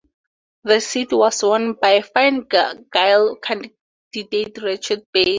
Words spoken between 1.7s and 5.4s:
by the Fine Gael candidate Richard Barry.